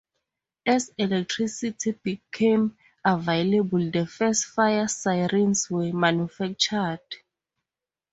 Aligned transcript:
As 0.65 0.91
electricity 0.97 1.91
became 1.91 2.75
available, 3.05 3.91
the 3.91 4.07
first 4.07 4.45
fire 4.45 4.87
sirens 4.87 5.69
were 5.69 5.93
manufactured. 5.93 7.01